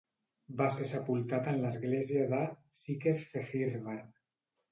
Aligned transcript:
Va 0.61 0.69
ser 0.75 0.85
sepultat 0.91 1.49
en 1.51 1.59
l'església 1.65 2.23
de 2.33 2.39
Székesfehérvár. 2.79 4.01